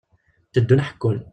[0.47, 1.17] Tteddun ḥekkun.